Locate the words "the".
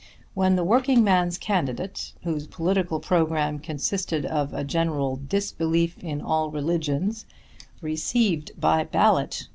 0.55-0.63